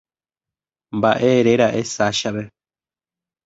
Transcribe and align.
Mba'e 0.97 1.29
eréra'e 1.39 1.81
Sashape. 1.93 2.43